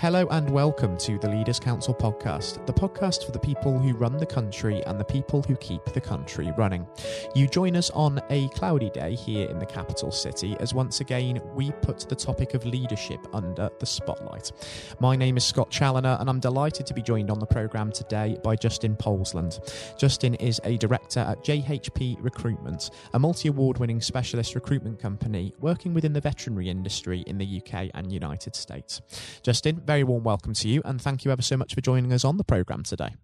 Hello 0.00 0.28
and 0.30 0.48
welcome 0.48 0.96
to 0.98 1.18
the 1.18 1.28
Leaders 1.28 1.58
Council 1.58 1.92
podcast, 1.92 2.64
the 2.66 2.72
podcast 2.72 3.26
for 3.26 3.32
the 3.32 3.38
people 3.40 3.80
who 3.80 3.94
run 3.94 4.16
the 4.16 4.24
country 4.24 4.80
and 4.86 4.96
the 4.96 5.04
people 5.04 5.42
who 5.42 5.56
keep 5.56 5.84
the 5.86 6.00
country 6.00 6.52
running. 6.56 6.86
You 7.34 7.48
join 7.48 7.74
us 7.74 7.90
on 7.90 8.22
a 8.30 8.46
cloudy 8.50 8.90
day 8.90 9.16
here 9.16 9.48
in 9.48 9.58
the 9.58 9.66
capital 9.66 10.12
city 10.12 10.56
as 10.60 10.72
once 10.72 11.00
again 11.00 11.40
we 11.52 11.72
put 11.82 12.08
the 12.08 12.14
topic 12.14 12.54
of 12.54 12.64
leadership 12.64 13.26
under 13.32 13.70
the 13.80 13.86
spotlight. 13.86 14.52
My 15.00 15.16
name 15.16 15.36
is 15.36 15.44
Scott 15.44 15.68
Challoner 15.68 16.16
and 16.20 16.30
I'm 16.30 16.38
delighted 16.38 16.86
to 16.86 16.94
be 16.94 17.02
joined 17.02 17.28
on 17.28 17.40
the 17.40 17.46
programme 17.46 17.90
today 17.90 18.38
by 18.44 18.54
Justin 18.54 18.94
Powlesland. 18.94 19.58
Justin 19.98 20.36
is 20.36 20.60
a 20.62 20.76
director 20.76 21.20
at 21.20 21.42
JHP 21.42 22.18
Recruitment, 22.20 22.90
a 23.14 23.18
multi 23.18 23.48
award 23.48 23.78
winning 23.78 24.00
specialist 24.00 24.54
recruitment 24.54 25.00
company 25.00 25.54
working 25.58 25.92
within 25.92 26.12
the 26.12 26.20
veterinary 26.20 26.68
industry 26.68 27.24
in 27.26 27.36
the 27.36 27.60
UK 27.60 27.90
and 27.94 28.12
United 28.12 28.54
States. 28.54 29.00
Justin, 29.42 29.82
very 29.88 30.04
warm 30.04 30.22
welcome 30.22 30.52
to 30.52 30.68
you, 30.68 30.82
and 30.84 31.00
thank 31.00 31.24
you 31.24 31.30
ever 31.30 31.40
so 31.40 31.56
much 31.56 31.74
for 31.74 31.80
joining 31.80 32.12
us 32.12 32.22
on 32.22 32.36
the 32.36 32.44
programme 32.44 32.82
today. 32.82 33.14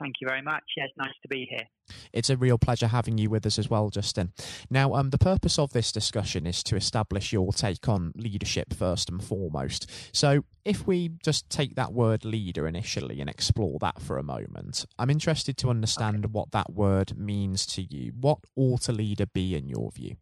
Thank 0.00 0.16
you 0.20 0.26
very 0.26 0.42
much. 0.42 0.64
Yes, 0.76 0.88
nice 0.96 1.14
to 1.22 1.28
be 1.28 1.46
here. 1.48 1.68
It's 2.12 2.28
a 2.28 2.36
real 2.36 2.58
pleasure 2.58 2.88
having 2.88 3.18
you 3.18 3.30
with 3.30 3.46
us 3.46 3.56
as 3.56 3.70
well, 3.70 3.88
Justin. 3.88 4.32
Now, 4.68 4.94
um, 4.94 5.10
the 5.10 5.18
purpose 5.18 5.56
of 5.56 5.72
this 5.72 5.92
discussion 5.92 6.44
is 6.44 6.64
to 6.64 6.74
establish 6.74 7.32
your 7.32 7.52
take 7.52 7.88
on 7.88 8.10
leadership 8.16 8.74
first 8.74 9.08
and 9.10 9.22
foremost. 9.22 9.88
So, 10.12 10.42
if 10.64 10.88
we 10.88 11.10
just 11.22 11.48
take 11.48 11.76
that 11.76 11.92
word 11.92 12.24
leader 12.24 12.66
initially 12.66 13.20
and 13.20 13.30
explore 13.30 13.78
that 13.80 14.02
for 14.02 14.18
a 14.18 14.24
moment, 14.24 14.86
I'm 14.98 15.08
interested 15.08 15.56
to 15.58 15.70
understand 15.70 16.24
okay. 16.24 16.32
what 16.32 16.50
that 16.50 16.72
word 16.72 17.16
means 17.16 17.64
to 17.66 17.82
you. 17.82 18.10
What 18.20 18.40
ought 18.56 18.88
a 18.88 18.92
leader 18.92 19.26
be 19.26 19.54
in 19.54 19.68
your 19.68 19.92
view? 19.92 20.16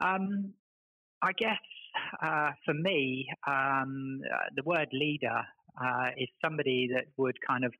Um, 0.00 0.54
I 1.22 1.32
guess 1.32 1.58
uh, 2.22 2.50
for 2.64 2.74
me, 2.74 3.28
um, 3.46 4.20
uh, 4.32 4.48
the 4.56 4.62
word 4.64 4.88
leader 4.92 5.42
uh, 5.80 6.10
is 6.16 6.28
somebody 6.44 6.88
that 6.92 7.04
would 7.16 7.36
kind 7.46 7.64
of 7.64 7.72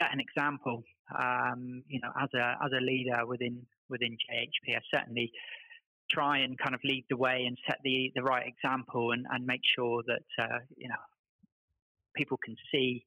set 0.00 0.12
an 0.12 0.20
example. 0.20 0.82
Um, 1.18 1.82
you 1.88 2.00
know, 2.00 2.10
as 2.20 2.28
a 2.34 2.56
as 2.64 2.72
a 2.72 2.80
leader 2.80 3.26
within 3.26 3.66
within 3.88 4.12
JHP, 4.12 4.76
I 4.76 4.80
certainly 4.92 5.32
try 6.10 6.38
and 6.38 6.58
kind 6.58 6.74
of 6.74 6.80
lead 6.84 7.04
the 7.08 7.16
way 7.16 7.44
and 7.46 7.56
set 7.66 7.78
the 7.84 8.12
the 8.14 8.22
right 8.22 8.46
example 8.46 9.12
and, 9.12 9.26
and 9.30 9.46
make 9.46 9.62
sure 9.76 10.02
that 10.06 10.42
uh, 10.42 10.58
you 10.76 10.88
know 10.88 11.02
people 12.14 12.38
can 12.42 12.56
see 12.72 13.04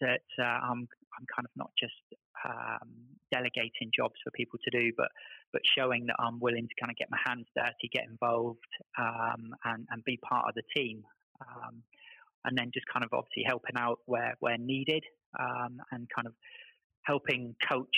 that 0.00 0.22
uh, 0.38 0.42
I'm 0.42 0.88
I'm 1.16 1.26
kind 1.34 1.44
of 1.44 1.50
not 1.56 1.70
just 1.78 1.94
um, 2.44 2.88
delegating 3.32 3.90
jobs 3.94 4.14
for 4.22 4.30
people 4.30 4.58
to 4.62 4.70
do, 4.70 4.92
but 4.96 5.08
but 5.52 5.62
showing 5.76 6.06
that 6.06 6.16
I'm 6.18 6.40
willing 6.40 6.68
to 6.68 6.74
kind 6.80 6.90
of 6.90 6.96
get 6.96 7.08
my 7.10 7.18
hands 7.26 7.46
dirty, 7.56 7.88
get 7.92 8.04
involved, 8.08 8.72
um, 8.98 9.54
and 9.64 9.86
and 9.90 10.04
be 10.04 10.18
part 10.18 10.46
of 10.48 10.54
the 10.54 10.62
team, 10.76 11.02
um, 11.40 11.82
and 12.44 12.56
then 12.56 12.70
just 12.72 12.86
kind 12.92 13.04
of 13.04 13.10
obviously 13.12 13.44
helping 13.46 13.76
out 13.76 13.98
where 14.06 14.34
where 14.40 14.58
needed, 14.58 15.04
um, 15.38 15.80
and 15.92 16.08
kind 16.14 16.26
of 16.26 16.34
helping 17.02 17.54
coach 17.68 17.96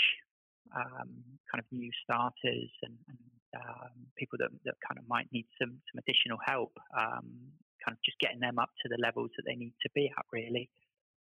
um, 0.74 1.22
kind 1.50 1.60
of 1.60 1.66
new 1.70 1.90
starters 2.02 2.70
and, 2.82 2.96
and 3.08 3.18
um, 3.56 3.94
people 4.18 4.38
that 4.38 4.50
that 4.64 4.74
kind 4.86 4.98
of 4.98 5.04
might 5.08 5.26
need 5.32 5.46
some 5.60 5.78
some 5.90 5.98
additional 5.98 6.38
help, 6.44 6.72
kind 6.94 7.94
of 7.94 8.02
just 8.04 8.18
getting 8.18 8.40
them 8.40 8.58
up 8.58 8.70
to 8.82 8.88
the 8.88 8.98
levels 9.00 9.30
that 9.36 9.44
they 9.46 9.54
need 9.54 9.74
to 9.82 9.88
be 9.94 10.10
at 10.18 10.26
really. 10.32 10.68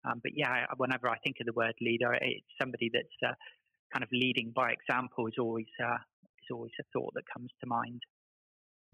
Um, 0.04 0.20
but 0.22 0.32
yeah, 0.34 0.66
whenever 0.76 1.08
I 1.08 1.18
think 1.18 1.36
of 1.40 1.46
the 1.46 1.52
word 1.52 1.74
leader, 1.80 2.12
it's 2.14 2.46
somebody 2.60 2.90
that's 2.92 3.06
uh, 3.24 3.34
kind 3.92 4.02
of 4.02 4.08
leading 4.12 4.52
by 4.54 4.70
example 4.72 5.26
is 5.26 5.34
always 5.38 5.66
uh, 5.82 5.98
is 6.42 6.52
always 6.52 6.72
a 6.80 6.84
thought 6.92 7.14
that 7.14 7.24
comes 7.32 7.50
to 7.60 7.66
mind. 7.66 8.02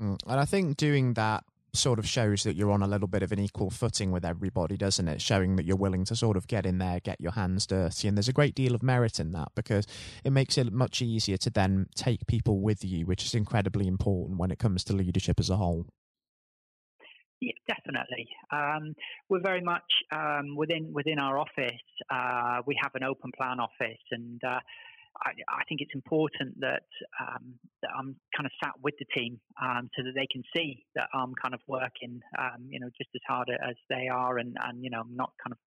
Mm. 0.00 0.18
And 0.26 0.40
I 0.40 0.44
think 0.44 0.76
doing 0.76 1.14
that 1.14 1.44
sort 1.72 1.98
of 1.98 2.06
shows 2.06 2.42
that 2.42 2.56
you're 2.56 2.72
on 2.72 2.82
a 2.82 2.86
little 2.86 3.06
bit 3.06 3.22
of 3.22 3.32
an 3.32 3.38
equal 3.38 3.70
footing 3.70 4.10
with 4.10 4.24
everybody, 4.24 4.76
doesn't 4.76 5.06
it? 5.08 5.20
Showing 5.20 5.56
that 5.56 5.64
you're 5.64 5.76
willing 5.76 6.04
to 6.06 6.16
sort 6.16 6.36
of 6.36 6.46
get 6.46 6.66
in 6.66 6.78
there, 6.78 7.00
get 7.00 7.20
your 7.20 7.32
hands 7.32 7.66
dirty. 7.66 8.08
And 8.08 8.16
there's 8.16 8.28
a 8.28 8.32
great 8.32 8.54
deal 8.54 8.74
of 8.74 8.82
merit 8.82 9.20
in 9.20 9.30
that 9.32 9.48
because 9.54 9.86
it 10.24 10.32
makes 10.32 10.58
it 10.58 10.72
much 10.72 11.00
easier 11.00 11.36
to 11.38 11.50
then 11.50 11.86
take 11.94 12.26
people 12.26 12.60
with 12.60 12.84
you, 12.84 13.06
which 13.06 13.24
is 13.24 13.34
incredibly 13.34 13.86
important 13.86 14.38
when 14.38 14.50
it 14.50 14.58
comes 14.58 14.84
to 14.84 14.92
leadership 14.92 15.38
as 15.38 15.50
a 15.50 15.56
whole. 15.56 15.86
Yeah, 17.40 17.52
definitely. 17.66 18.28
Um, 18.52 18.94
we're 19.30 19.40
very 19.40 19.62
much 19.62 19.88
um, 20.12 20.56
within 20.56 20.92
within 20.92 21.18
our 21.18 21.38
office. 21.38 21.86
Uh, 22.10 22.60
we 22.66 22.76
have 22.82 22.92
an 22.94 23.02
open 23.02 23.30
plan 23.34 23.58
office, 23.58 24.04
and 24.10 24.38
uh, 24.44 24.60
I, 25.24 25.30
I, 25.48 25.64
think 25.66 25.80
it's 25.80 25.94
important 25.94 26.60
that 26.60 26.84
um, 27.18 27.54
that 27.80 27.90
I'm 27.98 28.14
kind 28.36 28.44
of 28.44 28.52
sat 28.62 28.74
with 28.82 28.94
the 28.98 29.06
team 29.16 29.40
um, 29.60 29.88
so 29.96 30.02
that 30.04 30.12
they 30.14 30.26
can 30.30 30.42
see 30.54 30.84
that 30.96 31.08
I'm 31.14 31.32
kind 31.40 31.54
of 31.54 31.60
working, 31.66 32.20
um, 32.38 32.68
you 32.68 32.78
know, 32.78 32.90
just 32.98 33.08
as 33.14 33.22
hard 33.26 33.48
as 33.48 33.76
they 33.88 34.08
are, 34.08 34.36
and 34.36 34.54
and 34.62 34.84
you 34.84 34.90
know, 34.90 35.00
I'm 35.00 35.16
not 35.16 35.32
kind 35.42 35.52
of 35.52 35.58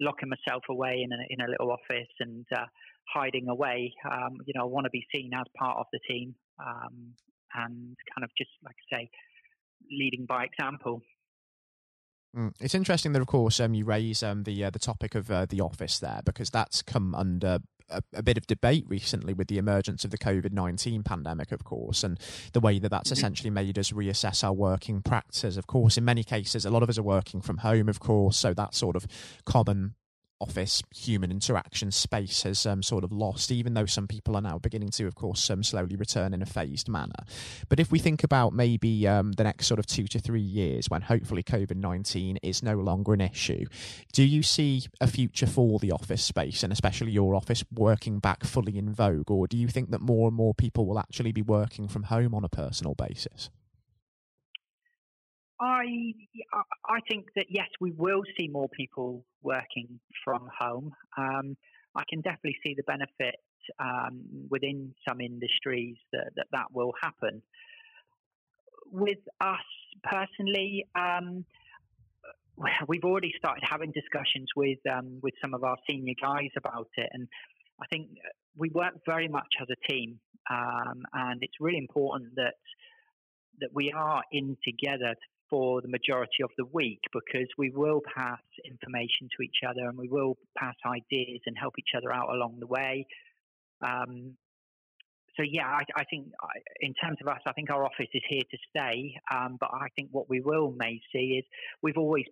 locking 0.00 0.28
myself 0.30 0.62
away 0.70 1.02
in 1.02 1.10
a 1.10 1.18
in 1.28 1.40
a 1.40 1.50
little 1.50 1.72
office 1.72 2.14
and 2.20 2.46
uh, 2.56 2.66
hiding 3.12 3.48
away. 3.48 3.92
Um, 4.08 4.38
you 4.46 4.54
know, 4.54 4.62
I 4.62 4.66
want 4.66 4.84
to 4.84 4.90
be 4.90 5.04
seen 5.12 5.32
as 5.34 5.46
part 5.58 5.76
of 5.76 5.86
the 5.92 5.98
team, 6.08 6.36
and 6.60 7.96
kind 8.14 8.22
of 8.22 8.30
just 8.38 8.50
like 8.64 8.76
I 8.92 8.96
say 8.96 9.10
leading 9.90 10.26
by 10.26 10.44
example. 10.44 11.02
Mm. 12.36 12.52
It's 12.60 12.74
interesting 12.74 13.12
that, 13.12 13.22
of 13.22 13.26
course, 13.26 13.58
um, 13.58 13.74
you 13.74 13.84
raise 13.84 14.22
um, 14.22 14.44
the 14.44 14.64
uh, 14.64 14.70
the 14.70 14.78
topic 14.78 15.14
of 15.14 15.30
uh, 15.30 15.46
the 15.46 15.60
office 15.60 15.98
there 15.98 16.20
because 16.24 16.50
that's 16.50 16.80
come 16.80 17.14
under 17.14 17.58
a, 17.88 18.02
a, 18.14 18.22
bit 18.22 18.38
of 18.38 18.46
debate 18.46 18.84
recently 18.86 19.34
with 19.34 19.48
the 19.48 19.58
emergence 19.58 20.04
of 20.04 20.12
the 20.12 20.18
COVID 20.18 20.52
nineteen 20.52 21.02
pandemic, 21.02 21.50
of 21.50 21.64
course, 21.64 22.04
and 22.04 22.20
the 22.52 22.60
way 22.60 22.78
that 22.78 22.88
that's 22.88 23.08
mm-hmm. 23.08 23.18
essentially 23.18 23.50
made 23.50 23.76
us 23.78 23.90
reassess 23.90 24.44
our 24.44 24.52
working 24.52 25.02
practices. 25.02 25.56
Of 25.56 25.66
course, 25.66 25.96
in 25.96 26.04
many 26.04 26.22
cases, 26.22 26.64
a 26.64 26.70
lot 26.70 26.84
of 26.84 26.88
us 26.88 26.98
are 26.98 27.02
working 27.02 27.40
from 27.40 27.58
home, 27.58 27.88
of 27.88 27.98
course, 27.98 28.36
so 28.36 28.54
that 28.54 28.74
sort 28.74 28.94
of 28.94 29.06
common 29.44 29.96
office 30.40 30.82
human 30.94 31.30
interaction 31.30 31.90
space 31.90 32.42
has 32.42 32.66
um, 32.66 32.82
sort 32.82 33.04
of 33.04 33.12
lost, 33.12 33.50
even 33.50 33.74
though 33.74 33.86
some 33.86 34.08
people 34.08 34.36
are 34.36 34.42
now 34.42 34.58
beginning 34.58 34.90
to, 34.90 35.06
of 35.06 35.14
course, 35.14 35.48
um, 35.50 35.62
slowly 35.62 35.96
return 35.96 36.32
in 36.34 36.42
a 36.42 36.46
phased 36.46 36.88
manner. 36.88 37.24
But 37.68 37.78
if 37.78 37.92
we 37.92 37.98
think 37.98 38.24
about 38.24 38.52
maybe 38.52 39.06
um, 39.06 39.32
the 39.32 39.44
next 39.44 39.66
sort 39.66 39.78
of 39.78 39.86
two 39.86 40.06
to 40.08 40.18
three 40.18 40.40
years 40.40 40.88
when 40.88 41.02
hopefully 41.02 41.42
COVID 41.42 41.76
19 41.76 42.38
is 42.42 42.62
no 42.62 42.76
longer 42.76 43.12
an 43.12 43.20
issue, 43.20 43.66
do 44.12 44.22
you 44.22 44.42
see 44.42 44.84
a 45.00 45.06
future 45.06 45.46
for 45.46 45.78
the 45.78 45.92
office 45.92 46.24
space 46.24 46.62
and 46.62 46.72
especially 46.72 47.12
your 47.12 47.34
office 47.34 47.64
working 47.72 48.18
back 48.18 48.44
fully 48.44 48.78
in 48.78 48.92
vogue? 48.92 49.30
Or 49.30 49.46
do 49.46 49.56
you 49.56 49.68
think 49.68 49.90
that 49.90 50.00
more 50.00 50.28
and 50.28 50.36
more 50.36 50.54
people 50.54 50.86
will 50.86 50.98
actually 50.98 51.32
be 51.32 51.42
working 51.42 51.88
from 51.88 52.04
home 52.04 52.34
on 52.34 52.44
a 52.44 52.48
personal 52.48 52.94
basis? 52.94 53.50
I 55.60 56.12
I 56.86 57.00
think 57.08 57.26
that 57.36 57.46
yes, 57.48 57.68
we 57.80 57.92
will 57.92 58.22
see 58.38 58.48
more 58.48 58.68
people 58.70 59.24
working 59.42 60.00
from 60.24 60.48
home. 60.58 60.92
Um, 61.18 61.56
I 61.94 62.02
can 62.08 62.20
definitely 62.20 62.56
see 62.64 62.74
the 62.74 62.82
benefit 62.84 63.36
um, 63.78 64.22
within 64.48 64.94
some 65.06 65.20
industries 65.20 65.96
that, 66.12 66.30
that, 66.36 66.46
that 66.52 66.66
will 66.72 66.92
happen. 67.02 67.42
With 68.92 69.18
us 69.40 69.58
personally, 70.04 70.86
um, 70.94 71.44
we've 72.88 73.04
already 73.04 73.32
started 73.36 73.62
having 73.68 73.92
discussions 73.92 74.48
with 74.56 74.78
um, 74.90 75.18
with 75.22 75.34
some 75.42 75.54
of 75.54 75.62
our 75.62 75.76
senior 75.88 76.14
guys 76.20 76.50
about 76.56 76.88
it, 76.96 77.08
and 77.12 77.28
I 77.80 77.86
think 77.92 78.08
we 78.56 78.70
work 78.70 78.94
very 79.06 79.28
much 79.28 79.48
as 79.60 79.68
a 79.70 79.92
team, 79.92 80.18
um, 80.50 81.02
and 81.12 81.42
it's 81.42 81.54
really 81.60 81.78
important 81.78 82.34
that 82.36 82.54
that 83.60 83.70
we 83.74 83.92
are 83.92 84.22
in 84.32 84.56
together 84.64 85.14
for 85.50 85.82
the 85.82 85.88
majority 85.88 86.42
of 86.42 86.50
the 86.56 86.64
week 86.72 87.00
because 87.12 87.48
we 87.58 87.70
will 87.70 88.00
pass 88.16 88.40
information 88.64 89.28
to 89.36 89.42
each 89.42 89.60
other 89.68 89.88
and 89.88 89.98
we 89.98 90.08
will 90.08 90.38
pass 90.56 90.76
ideas 90.86 91.40
and 91.46 91.58
help 91.58 91.74
each 91.78 91.90
other 91.96 92.12
out 92.12 92.30
along 92.30 92.56
the 92.60 92.66
way. 92.66 93.06
Um, 93.82 94.36
so 95.36 95.44
yeah, 95.48 95.66
I, 95.66 95.82
I, 95.96 96.04
think 96.04 96.26
in 96.80 96.92
terms 96.94 97.18
of 97.22 97.28
us, 97.28 97.40
I 97.46 97.52
think 97.52 97.70
our 97.70 97.84
office 97.84 98.08
is 98.12 98.22
here 98.28 98.42
to 98.50 98.58
stay. 98.68 99.14
Um, 99.32 99.56
but 99.58 99.70
I 99.72 99.86
think 99.96 100.08
what 100.12 100.28
we 100.28 100.40
will 100.40 100.74
may 100.76 101.00
see 101.12 101.38
is 101.38 101.44
we've 101.82 101.96
always 101.96 102.26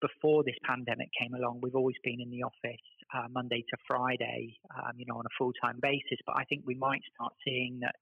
before 0.00 0.44
this 0.44 0.54
pandemic 0.64 1.08
came 1.18 1.34
along, 1.34 1.60
we've 1.62 1.74
always 1.74 1.96
been 2.02 2.20
in 2.20 2.30
the 2.30 2.42
office 2.42 2.84
uh, 3.14 3.26
Monday 3.30 3.64
to 3.68 3.76
Friday, 3.86 4.56
um, 4.76 4.92
you 4.96 5.04
know, 5.06 5.16
on 5.16 5.26
a 5.26 5.34
full 5.36 5.52
time 5.62 5.78
basis. 5.80 6.18
But 6.26 6.36
I 6.36 6.44
think 6.44 6.62
we 6.66 6.74
might 6.74 7.02
start 7.14 7.32
seeing 7.44 7.80
that 7.80 7.96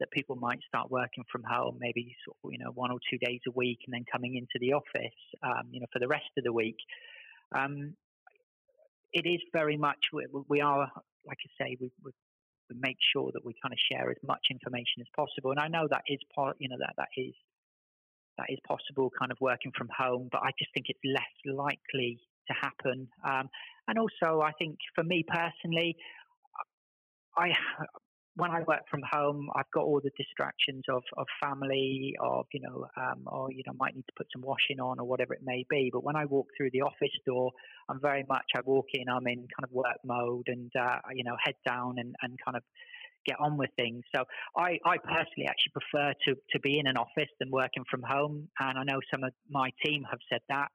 that 0.00 0.10
people 0.10 0.36
might 0.36 0.58
start 0.66 0.90
working 0.90 1.24
from 1.30 1.42
home, 1.44 1.76
maybe 1.78 2.16
sort 2.24 2.36
of, 2.42 2.52
you 2.52 2.58
know 2.58 2.72
one 2.72 2.90
or 2.90 2.98
two 3.10 3.18
days 3.18 3.40
a 3.46 3.50
week, 3.52 3.78
and 3.86 3.94
then 3.94 4.04
coming 4.10 4.36
into 4.36 4.58
the 4.60 4.72
office, 4.72 5.18
um, 5.42 5.68
you 5.70 5.80
know, 5.80 5.86
for 5.92 5.98
the 5.98 6.08
rest 6.08 6.30
of 6.36 6.44
the 6.44 6.52
week. 6.52 6.78
Um, 7.54 7.94
it 9.12 9.26
is 9.26 9.40
very 9.52 9.76
much 9.76 9.98
we, 10.12 10.26
we 10.48 10.60
are, 10.60 10.88
like 11.26 11.38
I 11.44 11.64
say, 11.64 11.76
we, 11.80 11.90
we, 12.04 12.12
make 12.80 12.98
sure 13.12 13.32
that 13.34 13.44
we 13.44 13.52
kind 13.60 13.72
of 13.72 13.78
share 13.90 14.10
as 14.10 14.16
much 14.24 14.46
information 14.48 15.00
as 15.00 15.06
possible, 15.16 15.50
and 15.50 15.60
I 15.60 15.68
know 15.68 15.88
that 15.90 16.02
is 16.06 16.20
part, 16.34 16.56
you 16.60 16.68
know, 16.68 16.76
that 16.78 16.94
that 16.96 17.08
is 17.16 17.34
that 18.38 18.46
is 18.48 18.58
possible, 18.66 19.10
kind 19.18 19.32
of 19.32 19.38
working 19.40 19.72
from 19.76 19.88
home, 19.96 20.28
but 20.32 20.40
I 20.42 20.50
just 20.58 20.72
think 20.72 20.86
it's 20.88 21.00
less 21.04 21.54
likely 21.54 22.20
to 22.48 22.54
happen. 22.54 23.08
Um, 23.28 23.48
and 23.88 23.98
also, 23.98 24.40
I 24.40 24.52
think 24.52 24.78
for 24.94 25.04
me 25.04 25.24
personally, 25.26 25.96
I 27.36 27.52
when 28.36 28.50
I 28.50 28.60
work 28.60 28.82
from 28.90 29.00
home, 29.10 29.48
I've 29.56 29.70
got 29.74 29.84
all 29.84 30.00
the 30.02 30.10
distractions 30.16 30.84
of, 30.88 31.02
of 31.16 31.26
family, 31.42 32.14
of 32.20 32.46
you 32.52 32.60
know, 32.60 32.86
um, 32.96 33.22
or 33.26 33.50
you 33.52 33.62
know, 33.66 33.72
might 33.78 33.94
need 33.94 34.06
to 34.06 34.12
put 34.16 34.28
some 34.32 34.42
washing 34.42 34.80
on 34.80 35.00
or 35.00 35.06
whatever 35.06 35.34
it 35.34 35.40
may 35.42 35.64
be. 35.68 35.90
But 35.92 36.04
when 36.04 36.16
I 36.16 36.24
walk 36.26 36.46
through 36.56 36.70
the 36.72 36.82
office 36.82 37.14
door, 37.26 37.50
I'm 37.88 38.00
very 38.00 38.24
much 38.28 38.44
I 38.56 38.60
walk 38.64 38.86
in, 38.94 39.08
I'm 39.08 39.26
in 39.26 39.38
kind 39.38 39.64
of 39.64 39.72
work 39.72 39.98
mode, 40.04 40.46
and 40.46 40.70
uh, 40.78 40.98
you 41.12 41.24
know, 41.24 41.36
head 41.42 41.56
down 41.66 41.96
and, 41.98 42.14
and 42.22 42.38
kind 42.44 42.56
of 42.56 42.62
get 43.26 43.36
on 43.40 43.58
with 43.58 43.70
things. 43.76 44.02
So 44.14 44.24
I, 44.56 44.78
I 44.84 44.96
personally 44.98 45.48
actually 45.48 45.72
prefer 45.72 46.12
to 46.26 46.34
to 46.52 46.60
be 46.60 46.78
in 46.78 46.86
an 46.86 46.96
office 46.96 47.30
than 47.40 47.50
working 47.50 47.84
from 47.90 48.02
home. 48.02 48.48
And 48.58 48.78
I 48.78 48.84
know 48.84 49.00
some 49.12 49.24
of 49.24 49.32
my 49.48 49.70
team 49.84 50.04
have 50.10 50.20
said 50.30 50.40
that. 50.48 50.68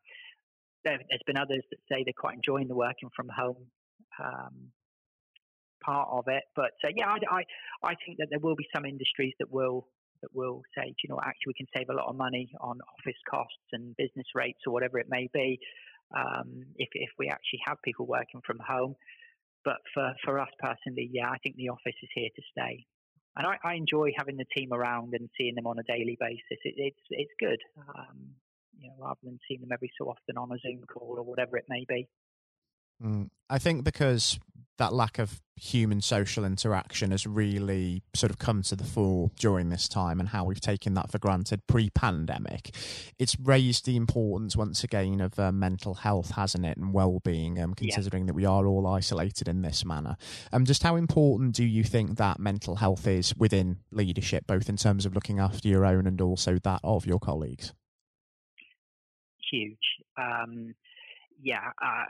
There, 0.84 1.00
has 1.10 1.22
been 1.26 1.38
others 1.38 1.64
that 1.72 1.80
say 1.90 2.04
they're 2.04 2.14
quite 2.16 2.36
enjoying 2.36 2.68
the 2.68 2.76
working 2.76 3.10
from 3.16 3.28
home. 3.30 3.58
Um, 4.24 4.72
part 5.84 6.10
of 6.12 6.26
it. 6.28 6.44
But 6.56 6.74
uh, 6.84 6.90
yeah, 6.96 7.08
I, 7.08 7.18
I, 7.38 7.44
I 7.84 7.96
think 8.06 8.18
that 8.20 8.28
there 8.30 8.40
will 8.40 8.56
be 8.56 8.68
some 8.74 8.86
industries 8.86 9.34
that 9.40 9.52
will 9.52 9.88
that 10.22 10.34
will 10.34 10.62
say, 10.78 10.94
you 11.04 11.10
know, 11.10 11.20
actually 11.22 11.52
we 11.52 11.54
can 11.54 11.68
save 11.76 11.90
a 11.90 11.94
lot 11.94 12.08
of 12.08 12.16
money 12.16 12.52
on 12.62 12.80
office 12.98 13.20
costs 13.30 13.68
and 13.74 13.96
business 13.98 14.28
rates 14.34 14.60
or 14.66 14.74
whatever 14.74 14.98
it 14.98 15.08
may 15.10 15.30
be 15.34 15.60
um, 16.16 16.64
if 16.78 16.90
if 16.94 17.10
we 17.18 17.30
actually 17.30 17.60
have 17.66 17.78
people 17.84 18.06
working 18.06 18.42
from 18.46 18.60
home. 18.60 18.96
But 19.64 19.78
for 19.94 20.14
for 20.24 20.40
us 20.40 20.50
personally, 20.60 21.10
yeah, 21.12 21.30
I 21.30 21.38
think 21.44 21.56
the 21.56 21.70
office 21.70 21.98
is 22.02 22.10
here 22.14 22.30
to 22.36 22.42
stay. 22.52 22.86
And 23.38 23.46
I, 23.46 23.58
I 23.64 23.74
enjoy 23.74 24.12
having 24.16 24.38
the 24.38 24.46
team 24.56 24.72
around 24.72 25.14
and 25.14 25.30
seeing 25.38 25.56
them 25.56 25.68
on 25.68 25.78
a 25.78 25.84
daily 25.84 26.18
basis. 26.20 26.60
It, 26.64 26.76
it's 26.78 27.06
it's 27.10 27.34
good, 27.40 27.60
um, 27.90 28.18
you 28.80 28.88
know, 28.88 28.96
rather 29.00 29.20
than 29.24 29.40
seeing 29.48 29.62
them 29.62 29.72
every 29.74 29.92
so 29.98 30.06
often 30.08 30.38
on 30.38 30.52
a 30.52 30.60
Zoom 30.60 30.84
call 30.92 31.16
or 31.18 31.24
whatever 31.24 31.58
it 31.58 31.66
may 31.68 31.86
be. 31.88 32.08
Mm. 33.04 33.30
I 33.50 33.60
think 33.60 33.84
because 33.84 34.40
that 34.78 34.94
lack 34.94 35.20
of 35.20 35.42
human 35.58 36.02
social 36.02 36.44
interaction 36.44 37.12
has 37.12 37.26
really 37.26 38.04
sort 38.14 38.30
of 38.30 38.38
come 38.38 38.62
to 38.62 38.76
the 38.76 38.84
fore 38.84 39.32
during 39.40 39.70
this 39.70 39.88
time 39.88 40.20
and 40.20 40.30
how 40.30 40.44
we've 40.44 40.60
taken 40.60 40.94
that 40.96 41.10
for 41.10 41.18
granted 41.18 41.66
pre-pandemic 41.66 42.76
it's 43.18 43.40
raised 43.40 43.86
the 43.86 43.96
importance 43.96 44.58
once 44.58 44.84
again 44.84 45.22
of 45.22 45.40
uh, 45.40 45.54
mental 45.54 45.94
health 45.94 46.32
hasn't 46.32 46.66
it 46.66 46.76
and 46.76 46.94
well-being 46.94 47.62
um, 47.62 47.74
considering 47.74 48.24
yeah. 48.24 48.28
that 48.28 48.34
we 48.34 48.44
are 48.44 48.68
all 48.68 48.86
isolated 48.86 49.48
in 49.48 49.62
this 49.62 49.86
manner 49.86 50.18
um, 50.52 50.66
just 50.66 50.84
how 50.84 50.98
important 50.98 51.56
do 51.56 51.64
you 51.64 51.86
think 51.86 52.18
that 52.18 52.38
mental 52.38 52.76
health 52.76 53.08
is 53.08 53.34
within 53.38 53.78
leadership 53.92 54.46
both 54.46 54.68
in 54.68 54.76
terms 54.76 55.06
of 55.06 55.16
looking 55.16 55.40
after 55.40 55.70
your 55.70 55.86
own 55.86 56.06
and 56.06 56.20
also 56.20 56.60
that 56.64 56.82
of 56.84 57.06
your 57.06 57.20
colleagues 57.20 57.72
huge 59.50 59.78
um, 60.18 60.76
yeah 61.42 61.72
uh, 61.82 62.04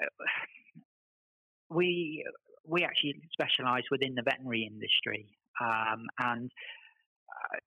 we 1.76 2.26
we 2.68 2.84
actually 2.84 3.22
specialise 3.32 3.84
within 3.92 4.16
the 4.16 4.24
veterinary 4.24 4.68
industry, 4.72 5.28
um, 5.62 6.06
and 6.20 6.50
uh, 7.30 7.58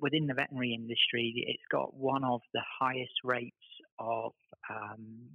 within 0.00 0.26
the 0.26 0.34
veterinary 0.34 0.74
industry, 0.74 1.32
it's 1.48 1.68
got 1.70 1.94
one 1.94 2.24
of 2.24 2.40
the 2.52 2.62
highest 2.80 3.18
rates 3.24 3.66
of 3.98 4.32
um, 4.70 5.28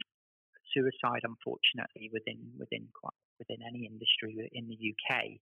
suicide, 0.73 1.23
unfortunately, 1.23 2.09
within 2.13 2.39
within 2.57 2.87
within 3.39 3.57
any 3.67 3.85
industry 3.85 4.49
in 4.53 4.67
the 4.67 4.77
UK. 4.77 5.39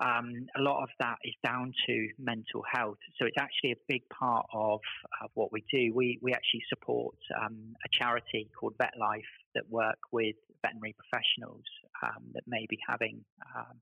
Um, 0.00 0.46
a 0.56 0.62
lot 0.62 0.82
of 0.82 0.88
that 1.00 1.16
is 1.24 1.34
down 1.44 1.72
to 1.86 2.08
mental 2.18 2.62
health. 2.72 2.98
So 3.18 3.26
it's 3.26 3.36
actually 3.38 3.72
a 3.72 3.80
big 3.88 4.02
part 4.08 4.46
of, 4.52 4.80
of 5.22 5.30
what 5.34 5.52
we 5.52 5.64
do. 5.72 5.92
We, 5.94 6.18
we 6.22 6.32
actually 6.32 6.62
support 6.68 7.16
um, 7.42 7.74
a 7.84 7.88
charity 7.90 8.48
called 8.58 8.74
VetLife 8.78 9.22
that 9.54 9.68
work 9.68 9.98
with 10.12 10.36
veterinary 10.62 10.94
professionals 10.94 11.64
um, 12.02 12.22
that 12.34 12.44
may 12.46 12.66
be 12.68 12.78
having 12.88 13.24
um, 13.56 13.80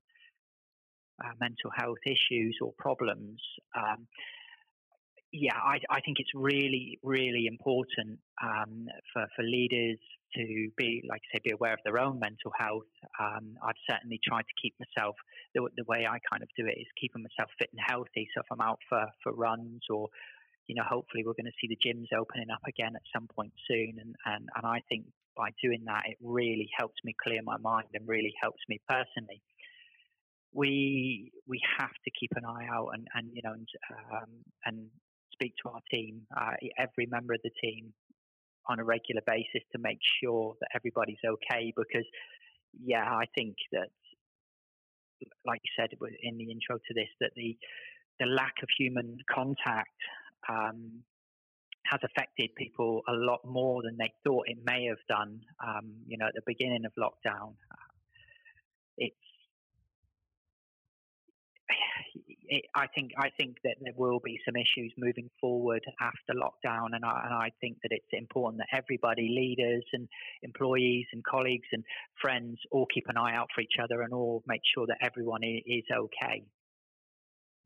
uh, 1.23 1.31
mental 1.39 1.71
health 1.75 2.01
issues 2.05 2.57
or 2.61 2.73
problems. 2.77 3.39
Um, 3.75 4.07
yeah, 5.31 5.55
I, 5.55 5.79
I, 5.89 5.99
think 6.01 6.17
it's 6.19 6.31
really, 6.33 6.99
really 7.03 7.47
important 7.47 8.19
um, 8.41 8.87
for, 9.13 9.27
for 9.35 9.43
leaders 9.43 9.97
to 10.35 10.69
be, 10.77 11.03
like 11.07 11.21
I 11.33 11.37
say, 11.37 11.41
be 11.43 11.51
aware 11.51 11.73
of 11.73 11.79
their 11.83 11.99
own 11.99 12.19
mental 12.19 12.51
health. 12.57 12.89
I've 13.19 13.75
certainly 13.89 14.19
tried 14.23 14.43
to 14.43 14.61
keep 14.61 14.73
myself 14.79 15.15
the, 15.57 15.67
the, 15.75 15.83
way 15.87 16.05
I 16.05 16.19
kind 16.29 16.43
of 16.43 16.49
do 16.55 16.67
it 16.67 16.77
is 16.77 16.87
keeping 17.01 17.25
myself 17.25 17.49
fit 17.57 17.69
and 17.73 17.81
healthy. 17.81 18.29
So 18.33 18.41
if 18.41 18.47
I'm 18.51 18.61
out 18.61 18.79
for, 18.87 19.05
for 19.23 19.33
runs 19.33 19.81
or, 19.89 20.07
you 20.67 20.75
know, 20.75 20.83
hopefully 20.87 21.23
we're 21.25 21.33
going 21.33 21.49
to 21.49 21.59
see 21.59 21.67
the 21.67 21.79
gyms 21.81 22.13
opening 22.13 22.49
up 22.53 22.61
again 22.67 22.93
at 22.95 23.01
some 23.13 23.27
point 23.27 23.53
soon. 23.67 23.97
And, 23.99 24.15
and, 24.25 24.49
and 24.53 24.65
I 24.65 24.81
think 24.87 25.05
by 25.35 25.49
doing 25.63 25.83
that, 25.85 26.03
it 26.05 26.17
really 26.21 26.69
helps 26.77 26.95
me 27.03 27.15
clear 27.21 27.41
my 27.43 27.57
mind 27.57 27.87
and 27.93 28.07
really 28.07 28.33
helps 28.41 28.61
me 28.69 28.79
personally. 28.87 29.41
We 30.53 31.31
we 31.45 31.59
have 31.77 31.91
to 32.05 32.11
keep 32.19 32.31
an 32.35 32.45
eye 32.45 32.67
out 32.71 32.89
and, 32.93 33.05
and 33.13 33.29
you 33.33 33.41
know 33.43 33.51
and 33.51 33.67
um, 33.91 34.29
and 34.65 34.87
speak 35.33 35.53
to 35.61 35.69
our 35.69 35.81
team, 35.93 36.21
uh, 36.35 36.53
every 36.79 37.05
member 37.05 37.33
of 37.33 37.41
the 37.43 37.51
team, 37.61 37.93
on 38.67 38.79
a 38.79 38.83
regular 38.83 39.21
basis 39.27 39.61
to 39.73 39.77
make 39.79 39.99
sure 40.23 40.55
that 40.61 40.69
everybody's 40.73 41.21
okay. 41.25 41.73
Because 41.75 42.05
yeah, 42.83 43.05
I 43.05 43.25
think 43.35 43.55
that, 43.71 43.89
like 45.45 45.61
you 45.63 45.71
said 45.79 45.89
in 46.23 46.37
the 46.37 46.51
intro 46.51 46.77
to 46.77 46.93
this, 46.93 47.09
that 47.19 47.31
the 47.35 47.57
the 48.19 48.25
lack 48.25 48.55
of 48.63 48.69
human 48.77 49.17
contact 49.33 49.93
um, 50.49 51.03
has 51.85 51.99
affected 52.03 52.49
people 52.57 53.01
a 53.07 53.13
lot 53.13 53.39
more 53.45 53.81
than 53.83 53.95
they 53.97 54.11
thought 54.25 54.45
it 54.47 54.57
may 54.65 54.85
have 54.85 55.03
done. 55.07 55.39
Um, 55.65 55.93
you 56.07 56.17
know, 56.17 56.27
at 56.27 56.33
the 56.33 56.41
beginning 56.45 56.85
of 56.85 56.91
lockdown, 56.97 57.53
it's. 58.97 59.15
It, 62.49 62.65
I 62.75 62.87
think 62.87 63.11
I 63.17 63.29
think 63.37 63.57
that 63.63 63.75
there 63.81 63.93
will 63.95 64.19
be 64.19 64.39
some 64.45 64.55
issues 64.55 64.93
moving 64.97 65.29
forward 65.39 65.83
after 65.99 66.33
lockdown, 66.33 66.87
and 66.93 67.03
I, 67.03 67.21
and 67.25 67.33
I 67.33 67.51
think 67.61 67.77
that 67.83 67.91
it's 67.91 68.05
important 68.11 68.59
that 68.59 68.77
everybody, 68.77 69.29
leaders 69.29 69.83
and 69.93 70.07
employees 70.43 71.05
and 71.13 71.23
colleagues 71.23 71.67
and 71.71 71.83
friends, 72.21 72.59
all 72.71 72.87
keep 72.93 73.05
an 73.07 73.17
eye 73.17 73.35
out 73.35 73.49
for 73.53 73.61
each 73.61 73.75
other 73.81 74.01
and 74.01 74.13
all 74.13 74.43
make 74.47 74.61
sure 74.73 74.87
that 74.87 74.97
everyone 75.01 75.43
is 75.43 75.83
okay. 75.91 76.43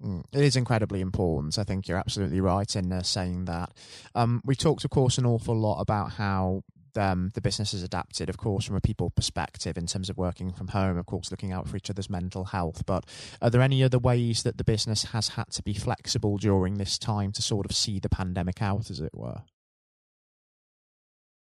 Mm, 0.03 0.23
it 0.33 0.41
is 0.41 0.55
incredibly 0.55 0.99
important. 0.99 1.59
I 1.59 1.63
think 1.63 1.87
you're 1.87 1.97
absolutely 1.97 2.41
right 2.41 2.75
in 2.75 2.91
uh, 2.91 3.03
saying 3.03 3.45
that. 3.45 3.71
Um, 4.15 4.41
we 4.43 4.55
talked, 4.55 4.83
of 4.83 4.89
course, 4.89 5.17
an 5.17 5.25
awful 5.25 5.55
lot 5.55 5.79
about 5.79 6.13
how 6.13 6.63
um, 6.97 7.31
the 7.33 7.41
business 7.41 7.71
has 7.71 7.83
adapted, 7.83 8.29
of 8.29 8.37
course, 8.37 8.65
from 8.65 8.75
a 8.75 8.81
people 8.81 9.09
perspective 9.09 9.77
in 9.77 9.87
terms 9.87 10.09
of 10.09 10.17
working 10.17 10.51
from 10.51 10.69
home, 10.69 10.97
of 10.97 11.05
course, 11.05 11.31
looking 11.31 11.51
out 11.51 11.67
for 11.67 11.77
each 11.77 11.89
other's 11.89 12.09
mental 12.09 12.45
health. 12.45 12.83
But 12.85 13.05
are 13.41 13.49
there 13.49 13.61
any 13.61 13.83
other 13.83 13.99
ways 13.99 14.43
that 14.43 14.57
the 14.57 14.63
business 14.63 15.05
has 15.05 15.29
had 15.29 15.51
to 15.51 15.63
be 15.63 15.73
flexible 15.73 16.37
during 16.37 16.77
this 16.77 16.97
time 16.97 17.31
to 17.33 17.41
sort 17.41 17.65
of 17.65 17.75
see 17.75 17.99
the 17.99 18.09
pandemic 18.09 18.61
out, 18.61 18.89
as 18.89 18.99
it 18.99 19.13
were? 19.13 19.41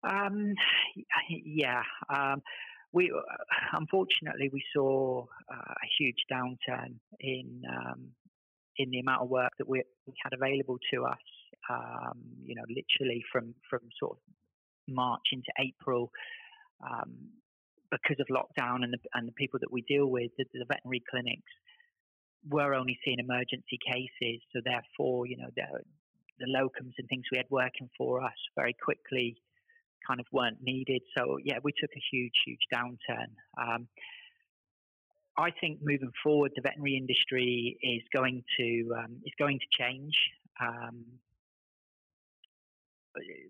Um, 0.03 0.55
yeah. 1.29 1.83
Um, 2.15 2.43
we 2.93 3.13
unfortunately 3.73 4.49
we 4.53 4.63
saw 4.75 5.27
uh, 5.53 5.75
a 5.75 5.87
huge 5.99 6.25
downturn 6.31 6.95
in 7.21 7.63
um, 7.69 8.09
in 8.79 8.91
the 8.91 9.01
amount 9.01 9.23
of 9.23 9.29
work 9.29 9.53
that 9.59 9.69
we, 9.69 9.83
we 10.07 10.15
had 10.23 10.33
available 10.33 10.79
to 10.93 11.05
us. 11.05 11.19
Um, 11.69 12.23
you 12.45 12.55
know, 12.55 12.63
literally 12.69 13.25
from 13.33 13.55
from 13.69 13.81
sort 13.99 14.13
of 14.13 14.19
March 14.89 15.27
into 15.33 15.51
April, 15.59 16.11
um, 16.83 17.13
because 17.91 18.17
of 18.21 18.27
lockdown 18.29 18.85
and 18.85 18.93
the, 18.93 18.99
and 19.15 19.29
the 19.29 19.33
people 19.33 19.59
that 19.61 19.73
we 19.73 19.83
deal 19.83 20.07
with, 20.07 20.31
the, 20.39 20.45
the 20.53 20.65
veterinary 20.67 21.03
clinics 21.11 21.53
were 22.49 22.75
only 22.75 22.99
seeing 23.05 23.19
emergency 23.19 23.79
cases. 23.85 24.41
So 24.53 24.61
therefore, 24.65 25.27
you 25.27 25.37
know, 25.37 25.49
the, 25.57 25.81
the 26.39 26.47
locums 26.47 26.93
and 26.99 27.09
things 27.09 27.25
we 27.31 27.39
had 27.39 27.47
working 27.51 27.89
for 27.97 28.23
us 28.23 28.37
very 28.57 28.75
quickly 28.83 29.37
kind 30.07 30.21
of 30.21 30.27
weren't 30.33 30.59
needed. 30.63 31.03
So 31.17 31.39
yeah, 31.43 31.59
we 31.63 31.73
took 31.73 31.91
a 31.97 32.03
huge, 32.13 32.35
huge 32.47 32.61
downturn. 32.73 33.31
Um, 33.61 33.89
I 35.39 35.51
think 35.61 35.81
moving 35.83 36.13
forward, 36.23 36.53
the 36.55 36.63
veterinary 36.63 36.97
industry 36.97 37.77
is 37.83 38.03
going 38.15 38.43
to 38.59 38.95
um, 38.99 39.21
is 39.25 39.33
going 39.39 39.59
to 39.59 39.85
change. 39.85 40.15
Um, 40.61 41.05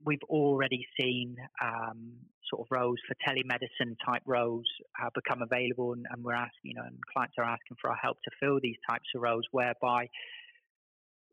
we've 0.04 0.22
already 0.28 0.86
seen 0.98 1.36
um, 1.62 2.12
sort 2.50 2.62
of 2.62 2.66
roles 2.70 2.98
for 3.06 3.14
telemedicine 3.26 3.96
type 4.04 4.22
roles 4.26 4.66
uh, 5.02 5.08
become 5.14 5.42
available, 5.42 5.92
and, 5.92 6.06
and, 6.10 6.22
we're 6.22 6.34
asking, 6.34 6.62
you 6.62 6.74
know, 6.74 6.84
and 6.86 6.98
clients 7.12 7.34
are 7.38 7.44
asking 7.44 7.76
for 7.80 7.90
our 7.90 7.96
help 7.96 8.18
to 8.24 8.30
fill 8.40 8.58
these 8.62 8.76
types 8.88 9.06
of 9.14 9.22
roles, 9.22 9.44
whereby 9.50 10.08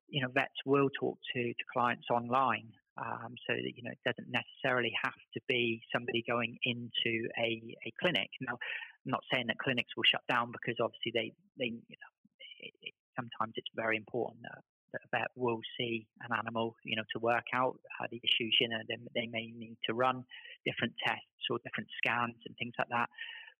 you 0.09 0.21
know 0.21 0.29
vets 0.33 0.59
will 0.65 0.89
talk 0.99 1.17
to 1.35 1.43
to 1.43 1.63
clients 1.71 2.05
online. 2.11 2.69
Um, 2.93 3.33
so 3.49 3.57
that 3.57 3.73
you 3.75 3.81
know 3.81 3.89
it 3.89 4.05
doesn't 4.05 4.29
necessarily 4.29 4.93
have 5.03 5.17
to 5.33 5.41
be 5.47 5.81
somebody 5.91 6.23
going 6.29 6.59
into 6.63 7.27
a, 7.41 7.57
a 7.87 7.91
clinic. 7.99 8.29
Now, 8.39 8.53
I'm 8.53 9.11
not 9.11 9.23
saying 9.33 9.47
that 9.47 9.57
clinics 9.57 9.89
will 9.97 10.05
shut 10.05 10.21
down 10.29 10.53
because 10.53 10.77
obviously 10.77 11.09
they, 11.09 11.33
they 11.57 11.73
you 11.73 11.97
know, 11.97 12.13
it, 12.61 12.73
it, 12.81 12.93
sometimes 13.17 13.53
it's 13.57 13.73
very 13.75 13.97
important 13.97 14.43
that, 14.43 14.61
that 14.93 15.01
a 15.05 15.09
vet 15.17 15.27
will 15.35 15.59
see 15.77 16.07
an 16.21 16.37
animal, 16.37 16.75
you 16.85 16.95
know, 16.95 17.03
to 17.13 17.19
work 17.19 17.45
out 17.53 17.77
the 18.11 18.21
issues. 18.23 18.55
You 18.61 18.69
know, 18.69 18.77
they, 18.87 18.97
they 19.13 19.27
may 19.27 19.51
need 19.57 19.77
to 19.87 19.93
run 19.93 20.23
different 20.65 20.93
tests 21.05 21.43
or 21.49 21.59
different 21.65 21.89
scans 21.97 22.37
and 22.45 22.55
things 22.57 22.73
like 22.79 22.89
that. 22.89 23.09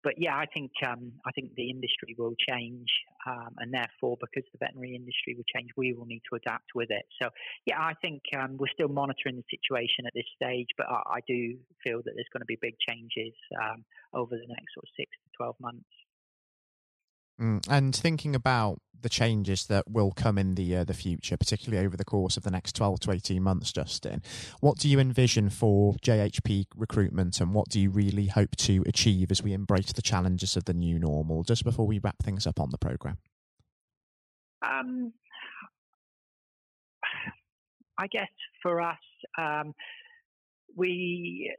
but 0.03 0.15
yeah, 0.17 0.35
I 0.35 0.45
think 0.53 0.71
um, 0.85 1.13
I 1.25 1.31
think 1.31 1.55
the 1.55 1.69
industry 1.69 2.13
will 2.17 2.35
change, 2.49 2.87
um, 3.25 3.55
and 3.57 3.73
therefore, 3.73 4.17
because 4.19 4.43
the 4.51 4.59
veterinary 4.59 4.95
industry 4.95 5.33
will 5.35 5.47
change, 5.55 5.69
we 5.77 5.93
will 5.93 6.05
need 6.05 6.21
to 6.29 6.35
adapt 6.35 6.75
with 6.75 6.91
it. 6.91 7.05
So, 7.21 7.29
yeah, 7.65 7.79
I 7.79 7.93
think 8.01 8.21
um, 8.37 8.57
we're 8.57 8.73
still 8.73 8.89
monitoring 8.89 9.37
the 9.37 9.47
situation 9.49 10.05
at 10.05 10.13
this 10.13 10.27
stage, 10.35 10.67
but 10.77 10.87
I, 10.89 11.17
I 11.17 11.19
do 11.25 11.55
feel 11.83 12.01
that 12.03 12.11
there's 12.15 12.31
going 12.33 12.41
to 12.41 12.51
be 12.51 12.59
big 12.61 12.75
changes 12.87 13.33
um, 13.63 13.83
over 14.13 14.35
the 14.35 14.47
next 14.47 14.75
sort 14.75 14.83
of 14.83 14.91
six 14.99 15.09
to 15.23 15.29
twelve 15.37 15.55
months. 15.59 15.87
Mm, 17.41 17.61
and 17.69 17.95
thinking 17.95 18.35
about 18.35 18.79
the 19.01 19.09
changes 19.09 19.67
that 19.67 19.83
will 19.89 20.11
come 20.11 20.37
in 20.37 20.55
the 20.55 20.77
uh, 20.77 20.83
the 20.83 20.93
future, 20.93 21.37
particularly 21.37 21.85
over 21.85 21.97
the 21.97 22.05
course 22.05 22.37
of 22.37 22.43
the 22.43 22.51
next 22.51 22.75
12 22.75 23.01
to 23.01 23.11
18 23.11 23.43
months, 23.43 23.71
Justin, 23.71 24.21
what 24.61 24.77
do 24.77 24.87
you 24.89 24.99
envision 24.99 25.49
for 25.49 25.93
JHP 25.95 26.65
recruitment 26.75 27.39
and 27.41 27.53
what 27.53 27.69
do 27.69 27.79
you 27.79 27.89
really 27.89 28.27
hope 28.27 28.55
to 28.57 28.83
achieve 28.87 29.29
as 29.29 29.43
we 29.43 29.53
embrace 29.53 29.91
the 29.91 30.01
challenges 30.01 30.55
of 30.55 30.65
the 30.65 30.73
new 30.73 30.97
normal, 30.97 31.43
just 31.43 31.63
before 31.63 31.85
we 31.85 31.99
wrap 31.99 32.15
things 32.23 32.47
up 32.47 32.59
on 32.59 32.69
the 32.69 32.77
programme? 32.77 33.17
Um, 34.65 35.11
I 37.97 38.07
guess 38.07 38.31
for 38.61 38.81
us, 38.81 38.97
um, 39.37 39.73
we 40.75 41.53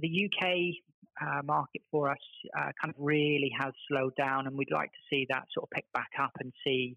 the 0.00 0.30
UK 0.30 0.76
uh, 1.20 1.42
market 1.44 1.82
for 1.90 2.10
us 2.10 2.18
uh, 2.58 2.72
kind 2.80 2.88
of 2.88 2.94
really 2.98 3.50
has 3.58 3.72
slowed 3.88 4.14
down, 4.16 4.46
and 4.46 4.56
we'd 4.56 4.72
like 4.72 4.90
to 4.92 5.02
see 5.08 5.26
that 5.28 5.44
sort 5.54 5.64
of 5.64 5.70
pick 5.70 5.86
back 5.92 6.10
up 6.20 6.32
and 6.40 6.52
see 6.64 6.96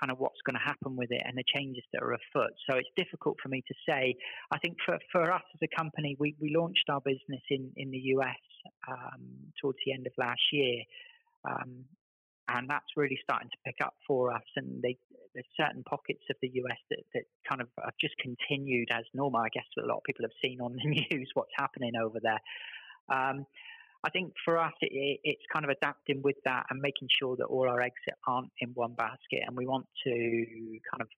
kind 0.00 0.10
of 0.10 0.18
what's 0.18 0.40
going 0.44 0.54
to 0.54 0.64
happen 0.66 0.96
with 0.96 1.10
it 1.10 1.22
and 1.24 1.36
the 1.36 1.44
changes 1.54 1.84
that 1.92 2.02
are 2.02 2.12
afoot. 2.12 2.52
So 2.68 2.76
it's 2.76 2.88
difficult 2.96 3.36
for 3.42 3.48
me 3.48 3.62
to 3.66 3.74
say. 3.88 4.14
I 4.52 4.58
think 4.58 4.76
for, 4.84 4.98
for 5.12 5.32
us 5.32 5.42
as 5.54 5.60
a 5.62 5.76
company, 5.76 6.16
we, 6.18 6.34
we 6.40 6.54
launched 6.54 6.84
our 6.88 7.00
business 7.00 7.42
in, 7.50 7.70
in 7.76 7.90
the 7.90 8.02
US 8.18 8.42
um, 8.88 9.22
towards 9.60 9.78
the 9.86 9.92
end 9.92 10.06
of 10.06 10.12
last 10.18 10.42
year. 10.52 10.82
Um, 11.48 11.84
and 12.48 12.68
that's 12.68 12.92
really 12.96 13.18
starting 13.22 13.48
to 13.48 13.56
pick 13.64 13.76
up 13.82 13.94
for 14.06 14.32
us. 14.32 14.44
And 14.56 14.82
they, 14.82 14.98
there's 15.32 15.46
certain 15.56 15.82
pockets 15.84 16.22
of 16.28 16.36
the 16.42 16.50
US 16.52 16.78
that, 16.90 17.00
that 17.14 17.24
kind 17.48 17.60
of 17.60 17.68
have 17.82 17.94
just 18.00 18.14
continued 18.18 18.88
as 18.92 19.04
normal. 19.14 19.40
I 19.40 19.48
guess 19.48 19.64
a 19.82 19.86
lot 19.86 19.98
of 19.98 20.04
people 20.04 20.24
have 20.24 20.38
seen 20.42 20.60
on 20.60 20.76
the 20.76 20.84
news 21.10 21.30
what's 21.34 21.54
happening 21.56 21.92
over 21.96 22.18
there. 22.20 22.40
Um, 23.12 23.46
I 24.04 24.10
think 24.10 24.32
for 24.44 24.58
us, 24.58 24.72
it, 24.82 25.20
it's 25.24 25.42
kind 25.52 25.64
of 25.64 25.70
adapting 25.70 26.20
with 26.22 26.36
that 26.44 26.66
and 26.70 26.80
making 26.80 27.08
sure 27.18 27.36
that 27.36 27.44
all 27.44 27.68
our 27.68 27.80
eggs 27.80 28.00
aren't 28.26 28.50
in 28.60 28.70
one 28.74 28.94
basket. 28.94 29.42
And 29.46 29.56
we 29.56 29.66
want 29.66 29.86
to 30.04 30.10
kind 30.90 31.00
of 31.00 31.08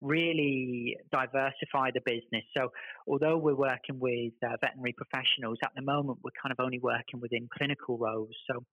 really 0.00 0.96
diversify 1.12 1.90
the 1.92 2.00
business. 2.04 2.44
So, 2.56 2.70
although 3.06 3.36
we're 3.36 3.54
working 3.54 3.98
with 3.98 4.32
uh, 4.42 4.56
veterinary 4.60 4.94
professionals, 4.96 5.58
at 5.64 5.72
the 5.76 5.82
moment 5.82 6.18
we're 6.22 6.38
kind 6.40 6.52
of 6.52 6.62
only 6.64 6.78
working 6.78 7.20
within 7.20 7.48
clinical 7.56 7.98
roles. 7.98 8.34
So, 8.50 8.64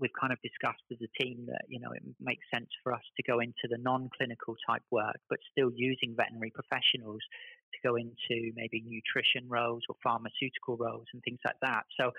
we've 0.00 0.14
kind 0.18 0.32
of 0.32 0.38
discussed 0.42 0.84
as 0.92 0.98
a 1.02 1.22
team 1.22 1.46
that 1.46 1.62
you 1.68 1.80
know 1.80 1.90
it 1.92 2.02
makes 2.20 2.44
sense 2.52 2.68
for 2.82 2.92
us 2.92 3.02
to 3.16 3.22
go 3.22 3.40
into 3.40 3.66
the 3.68 3.78
non-clinical 3.78 4.56
type 4.68 4.82
work, 4.90 5.18
but 5.28 5.38
still 5.50 5.70
using 5.74 6.14
veterinary 6.16 6.52
professionals 6.54 7.20
to 7.72 7.78
go 7.88 7.96
into 7.96 8.52
maybe 8.54 8.82
nutrition 8.86 9.48
roles 9.48 9.82
or 9.88 9.96
pharmaceutical 10.02 10.76
roles 10.76 11.06
and 11.12 11.22
things 11.22 11.40
like 11.44 11.58
that. 11.62 11.84
So, 12.00 12.12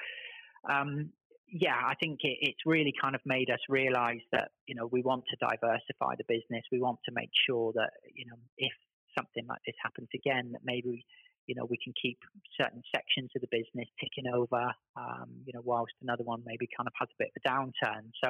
um, 0.69 1.09
yeah, 1.51 1.81
I 1.83 1.95
think 1.95 2.19
it, 2.24 2.38
it's 2.41 2.62
really 2.65 2.93
kind 3.01 3.15
of 3.15 3.21
made 3.25 3.50
us 3.50 3.59
realize 3.69 4.21
that 4.31 4.50
you 4.67 4.75
know 4.75 4.88
we 4.88 5.01
want 5.01 5.24
to 5.29 5.38
diversify 5.39 6.15
the 6.17 6.27
business. 6.27 6.63
We 6.71 6.79
want 6.79 7.00
to 7.05 7.12
make 7.13 7.31
sure 7.48 7.74
that 7.75 7.91
you 8.13 8.25
know 8.25 8.38
if 8.57 8.74
something 9.17 9.45
like 9.48 9.62
this 9.65 9.75
happens 9.83 10.09
again, 10.13 10.51
that 10.53 10.62
maybe 10.63 11.05
you 11.50 11.56
know, 11.56 11.65
we 11.65 11.79
can 11.84 11.94
keep 12.00 12.20
certain 12.62 12.84
sections 12.94 13.32
of 13.36 13.41
the 13.41 13.50
business 13.50 13.89
ticking 14.00 14.32
over, 14.32 14.70
um, 14.96 15.29
you 15.48 15.51
know, 15.51 15.62
whilst 15.65 15.94
another 16.03 16.24
one 16.24 16.44
maybe 16.46 16.70
kind 16.77 16.86
of 16.86 16.94
has 17.00 17.10
a 17.10 17.18
bit 17.18 17.34
of 17.34 17.41
a 17.41 17.50
downturn. 17.50 18.06
So 18.24 18.29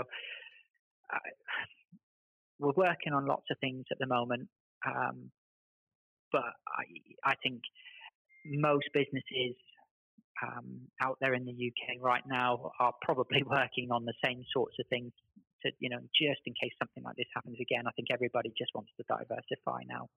uh, 1.12 1.30
we're 2.60 2.78
working 2.78 3.12
on 3.12 3.26
lots 3.26 3.44
of 3.52 3.58
things 3.60 3.84
at 3.92 4.00
the 4.00 4.08
moment, 4.08 4.48
um, 4.88 5.32
but 6.32 6.48
I, 6.66 7.32
I 7.32 7.36
think 7.44 7.60
most 8.46 8.88
businesses 8.94 9.60
um, 10.42 10.80
out 11.04 11.18
there 11.20 11.34
in 11.34 11.44
the 11.44 11.52
UK 11.52 12.02
right 12.02 12.24
now 12.26 12.72
are 12.80 12.94
probably 13.02 13.44
working 13.50 13.92
on 13.92 14.06
the 14.06 14.14
same 14.24 14.46
sorts 14.54 14.78
of 14.80 14.88
things. 14.88 15.12
To 15.64 15.72
you 15.80 15.90
know, 15.90 16.00
just 16.16 16.40
in 16.46 16.54
case 16.54 16.72
something 16.80 17.04
like 17.04 17.18
this 17.18 17.28
happens 17.36 17.58
again, 17.60 17.84
I 17.86 17.92
think 17.92 18.08
everybody 18.14 18.54
just 18.58 18.72
wants 18.74 18.92
to 18.96 19.04
diversify 19.10 19.84
now. 19.90 20.08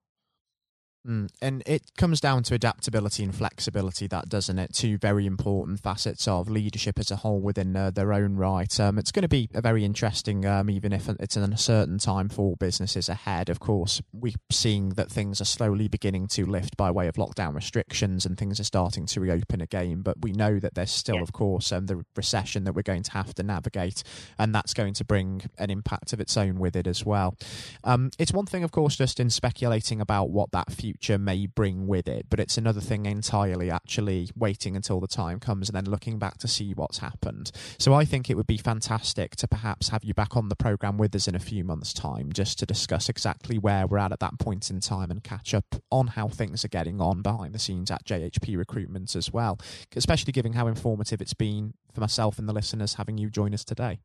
Mm. 1.07 1.29
And 1.41 1.63
it 1.65 1.95
comes 1.97 2.21
down 2.21 2.43
to 2.43 2.53
adaptability 2.53 3.23
and 3.23 3.35
flexibility, 3.35 4.07
that 4.07 4.29
doesn't 4.29 4.57
it? 4.57 4.73
Two 4.73 4.97
very 4.97 5.25
important 5.25 5.81
facets 5.81 6.27
of 6.27 6.49
leadership 6.49 6.97
as 6.97 7.11
a 7.11 7.17
whole 7.17 7.41
within 7.41 7.75
uh, 7.75 7.91
their 7.91 8.13
own 8.13 8.37
right. 8.37 8.79
Um, 8.79 8.97
it's 8.97 9.11
going 9.11 9.23
to 9.23 9.27
be 9.27 9.49
a 9.53 9.61
very 9.61 9.83
interesting, 9.83 10.45
um, 10.45 10.69
even 10.69 10.93
if 10.93 11.09
it's 11.09 11.35
an 11.35 11.43
uncertain 11.43 11.97
time 11.97 12.29
for 12.29 12.55
businesses 12.55 13.09
ahead. 13.09 13.49
Of 13.49 13.59
course, 13.59 14.01
we're 14.13 14.33
seeing 14.49 14.89
that 14.91 15.11
things 15.11 15.41
are 15.41 15.45
slowly 15.45 15.89
beginning 15.89 16.27
to 16.29 16.45
lift 16.45 16.77
by 16.77 16.89
way 16.89 17.07
of 17.07 17.15
lockdown 17.15 17.53
restrictions 17.53 18.25
and 18.25 18.37
things 18.37 18.59
are 18.61 18.65
starting 18.65 19.05
to 19.07 19.19
reopen 19.19 19.59
again. 19.59 20.03
But 20.03 20.21
we 20.21 20.31
know 20.31 20.57
that 20.59 20.75
there's 20.75 20.91
still, 20.91 21.15
yeah. 21.15 21.21
of 21.23 21.33
course, 21.33 21.73
um, 21.73 21.87
the 21.87 22.05
recession 22.15 22.63
that 22.63 22.73
we're 22.73 22.81
going 22.81 23.03
to 23.03 23.11
have 23.11 23.33
to 23.35 23.43
navigate, 23.43 24.03
and 24.39 24.55
that's 24.55 24.73
going 24.73 24.93
to 24.93 25.03
bring 25.03 25.49
an 25.57 25.69
impact 25.69 26.13
of 26.13 26.21
its 26.21 26.37
own 26.37 26.59
with 26.59 26.77
it 26.77 26.87
as 26.87 27.05
well. 27.05 27.35
Um, 27.83 28.11
it's 28.17 28.31
one 28.31 28.45
thing, 28.45 28.63
of 28.63 28.71
course, 28.71 28.95
just 28.95 29.19
in 29.19 29.29
speculating 29.29 29.99
about 29.99 30.29
what 30.29 30.51
that 30.51 30.71
future 30.71 30.92
future 30.93 31.17
may 31.17 31.47
bring 31.47 31.87
with 31.87 32.07
it. 32.07 32.27
But 32.29 32.39
it's 32.39 32.57
another 32.57 32.81
thing 32.81 33.05
entirely 33.05 33.71
actually 33.71 34.29
waiting 34.35 34.75
until 34.75 34.99
the 34.99 35.07
time 35.07 35.39
comes 35.39 35.69
and 35.69 35.75
then 35.75 35.91
looking 35.91 36.19
back 36.19 36.37
to 36.39 36.47
see 36.47 36.73
what's 36.73 36.99
happened. 36.99 37.51
So 37.79 37.93
I 37.93 38.05
think 38.05 38.29
it 38.29 38.35
would 38.35 38.47
be 38.47 38.57
fantastic 38.57 39.35
to 39.37 39.47
perhaps 39.47 39.89
have 39.89 40.03
you 40.03 40.13
back 40.13 40.37
on 40.37 40.49
the 40.49 40.55
program 40.55 40.97
with 40.97 41.15
us 41.15 41.27
in 41.27 41.35
a 41.35 41.39
few 41.39 41.63
months' 41.63 41.93
time 41.93 42.31
just 42.31 42.59
to 42.59 42.65
discuss 42.65 43.09
exactly 43.09 43.57
where 43.57 43.87
we're 43.87 43.97
at 43.97 44.11
at 44.11 44.19
that 44.19 44.39
point 44.39 44.69
in 44.69 44.79
time 44.79 45.09
and 45.09 45.23
catch 45.23 45.53
up 45.53 45.75
on 45.91 46.07
how 46.07 46.27
things 46.27 46.63
are 46.63 46.69
getting 46.69 47.01
on 47.01 47.21
behind 47.21 47.53
the 47.53 47.59
scenes 47.59 47.89
at 47.89 48.05
JHP 48.05 48.57
Recruitment 48.57 49.15
as 49.15 49.31
well, 49.33 49.59
especially 49.95 50.31
given 50.31 50.53
how 50.53 50.67
informative 50.67 51.21
it's 51.21 51.33
been 51.33 51.73
for 51.93 52.01
myself 52.01 52.37
and 52.37 52.47
the 52.47 52.53
listeners 52.53 52.95
having 52.95 53.17
you 53.17 53.29
join 53.29 53.53
us 53.53 53.63
today. 53.63 53.99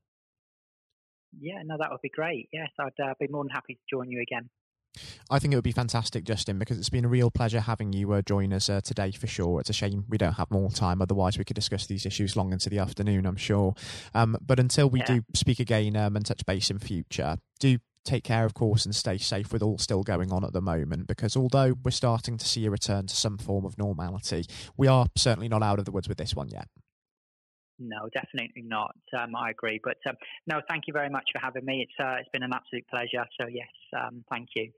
Yeah, 1.39 1.63
no, 1.65 1.77
that 1.79 1.91
would 1.91 2.01
be 2.03 2.09
great. 2.09 2.49
Yes, 2.53 2.71
I'd 2.81 3.03
uh, 3.03 3.15
be 3.21 3.29
more 3.29 3.45
than 3.45 3.51
happy 3.51 3.75
to 3.75 3.81
join 3.91 4.11
you 4.11 4.23
again. 4.23 4.49
I 5.31 5.39
think 5.39 5.53
it 5.53 5.57
would 5.57 5.65
be 5.65 5.73
fantastic, 5.73 6.25
Justin, 6.25 6.59
because 6.59 6.79
it's 6.79 6.89
been 6.89 7.05
a 7.05 7.09
real 7.09 7.31
pleasure 7.31 7.61
having 7.61 7.93
you 7.93 8.13
uh, 8.13 8.23
join 8.23 8.53
us 8.53 8.69
uh, 8.69 8.81
today 8.81 9.11
for 9.13 9.27
sure. 9.27 9.61
It's 9.61 9.71
a 9.71 9.75
shame 9.75 10.05
we 10.09 10.19
don't 10.19 10.35
have 10.35 10.51
more 10.51 10.71
time, 10.71 11.03
otherwise, 11.03 11.39
we 11.39 11.45
could 11.45 11.55
discuss 11.55 11.87
these 11.87 12.07
issues 12.07 12.37
long 12.37 12.53
into 12.53 12.71
the 12.71 12.79
afternoon, 12.79 13.27
I'm 13.27 13.37
sure. 13.37 13.75
Um, 14.15 14.37
but 14.45 14.59
until 14.59 14.89
we 14.89 15.01
yeah. 15.01 15.07
do 15.07 15.25
speak 15.35 15.61
again 15.61 15.97
um, 15.97 16.17
and 16.17 16.25
touch 16.25 16.45
base 16.47 16.71
in 16.71 16.79
future, 16.79 17.37
do 17.61 17.79
take 18.05 18.25
care, 18.25 18.45
of 18.45 18.55
course, 18.55 18.85
and 18.85 18.95
stay 18.95 19.19
safe 19.19 19.53
with 19.53 19.63
all 19.63 19.79
still 19.79 20.03
going 20.03 20.33
on 20.33 20.45
at 20.45 20.53
the 20.53 20.63
moment. 20.63 21.07
Because 21.07 21.37
although 21.37 21.75
we're 21.85 21.91
starting 21.91 22.39
to 22.39 22.47
see 22.47 22.65
a 22.67 22.71
return 22.71 23.07
to 23.07 23.15
some 23.15 23.39
form 23.39 23.65
of 23.65 23.79
normality, 23.79 24.47
we 24.77 24.87
are 24.87 25.07
certainly 25.17 25.49
not 25.49 25.63
out 25.63 25.79
of 25.79 25.85
the 25.85 25.93
woods 25.93 26.09
with 26.09 26.19
this 26.19 26.35
one 26.35 26.49
yet. 26.49 26.69
No, 27.79 28.09
definitely 28.13 28.63
not. 28.63 28.97
Um, 29.17 29.37
I 29.37 29.51
agree. 29.51 29.81
But 29.83 29.99
um, 30.09 30.17
no, 30.47 30.61
thank 30.69 30.85
you 30.87 30.93
very 30.93 31.09
much 31.11 31.25
for 31.33 31.39
having 31.39 31.65
me. 31.65 31.87
It's 31.89 32.01
uh, 32.01 32.17
it's 32.21 32.29
been 32.33 32.43
an 32.43 32.53
absolute 32.53 32.87
pleasure. 32.89 33.25
So 33.41 33.47
yes, 33.47 33.69
um, 33.97 34.25
thank 34.31 34.49
you. 34.57 34.73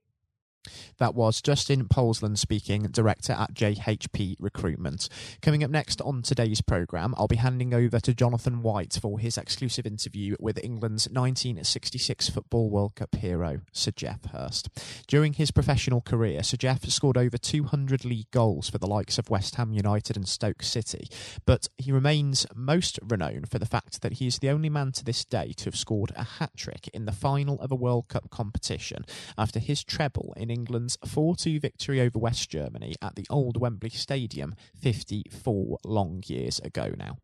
That 0.99 1.15
was 1.15 1.41
Justin 1.41 1.87
Powlesland 1.89 2.39
speaking, 2.39 2.83
Director 2.83 3.33
at 3.33 3.55
JHP 3.55 4.37
Recruitment. 4.39 5.09
Coming 5.41 5.65
up 5.65 5.71
next 5.71 6.01
on 6.03 6.23
today's 6.23 6.61
programme, 6.61 7.15
I'll 7.17 7.27
be 7.27 7.37
handing 7.37 7.73
over 7.73 7.99
to 8.01 8.15
Jonathan 8.15 8.63
White 8.63 8.99
for 9.01 9.19
his 9.19 9.39
exclusive 9.39 9.87
interview 9.87 10.37
with 10.39 10.63
England's 10.63 11.07
1966 11.09 12.29
Football 12.29 12.69
World 12.69 12.95
Cup 12.97 13.15
hero, 13.15 13.61
Sir 13.73 13.93
Geoff 13.93 14.27
Hurst. 14.33 14.69
During 15.07 15.33
his 15.33 15.51
professional 15.51 16.03
career, 16.03 16.43
Sir 16.43 16.59
Geoff 16.59 16.85
scored 16.91 17.17
over 17.17 17.39
200 17.39 18.05
league 18.05 18.31
goals 18.31 18.69
for 18.69 18.79
the 18.79 18.87
likes 18.87 19.19
of 19.19 19.31
West 19.31 19.55
Ham 19.55 19.73
United 19.73 20.17
and 20.17 20.29
Stoke 20.29 20.63
City, 20.63 21.09
but 21.47 21.69
he 21.79 21.93
remains 21.93 22.47
most 22.55 22.99
renowned 23.03 23.51
for 23.51 23.59
the 23.59 23.67
fact 23.67 24.03
that 24.03 24.15
he 24.15 24.27
is 24.27 24.39
the 24.39 24.51
only 24.51 24.69
man 24.69 24.93
to 24.93 25.05
this 25.05 25.25
day 25.25 25.53
to 25.57 25.65
have 25.65 25.77
scored 25.77 26.13
a 26.15 26.25
hat 26.25 26.51
trick 26.57 26.91
in 26.93 27.07
the 27.07 27.13
final 27.13 27.59
of 27.61 27.73
a 27.73 27.77
World 27.77 28.09
Cup 28.09 28.29
competition 28.29 29.07
after 29.39 29.59
his 29.59 29.83
treble 29.83 30.35
in 30.37 30.50
England's 30.51 30.99
4 31.07 31.37
2 31.37 31.61
victory 31.61 32.01
over 32.01 32.19
West 32.19 32.51
Germany 32.51 32.95
at 33.01 33.15
the 33.15 33.27
old 33.31 33.57
Wembley 33.57 33.91
Stadium 33.91 34.55
54 34.81 35.79
long 35.85 36.23
years 36.27 36.59
ago 36.61 36.93
now. 36.99 37.17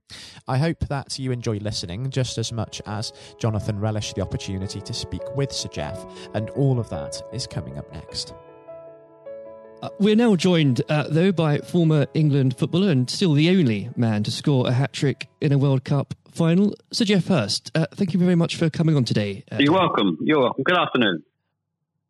I 0.48 0.58
hope 0.58 0.80
that 0.88 1.18
you 1.18 1.32
enjoy 1.32 1.58
listening 1.58 2.10
just 2.10 2.38
as 2.38 2.52
much 2.52 2.80
as 2.86 3.12
Jonathan 3.38 3.78
relished 3.78 4.14
the 4.14 4.22
opportunity 4.22 4.80
to 4.80 4.92
speak 4.92 5.22
with 5.34 5.52
Sir 5.52 5.68
Geoff, 5.68 6.06
and 6.34 6.50
all 6.50 6.78
of 6.78 6.88
that 6.90 7.20
is 7.32 7.46
coming 7.46 7.78
up 7.78 7.92
next. 7.92 8.34
Uh, 9.82 9.90
we're 9.98 10.16
now 10.16 10.34
joined, 10.34 10.80
uh, 10.88 11.04
though, 11.08 11.32
by 11.32 11.58
former 11.58 12.06
England 12.14 12.56
footballer 12.56 12.90
and 12.90 13.10
still 13.10 13.34
the 13.34 13.50
only 13.50 13.90
man 13.94 14.22
to 14.22 14.30
score 14.30 14.66
a 14.66 14.72
hat 14.72 14.92
trick 14.92 15.28
in 15.40 15.52
a 15.52 15.58
World 15.58 15.84
Cup 15.84 16.14
final, 16.32 16.74
Sir 16.92 17.04
Geoff 17.04 17.26
Hurst. 17.26 17.70
Uh, 17.74 17.86
thank 17.94 18.14
you 18.14 18.20
very 18.20 18.34
much 18.34 18.56
for 18.56 18.70
coming 18.70 18.96
on 18.96 19.04
today. 19.04 19.44
Uh, 19.52 19.56
You're 19.60 19.74
welcome. 19.74 20.18
You're 20.22 20.40
welcome. 20.40 20.62
Good 20.64 20.78
afternoon. 20.78 21.22